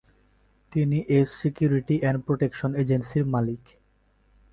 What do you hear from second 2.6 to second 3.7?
এজেন্সির মালিক।